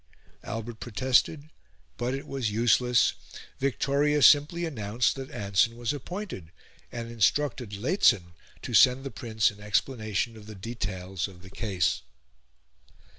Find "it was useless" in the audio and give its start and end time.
2.15-3.13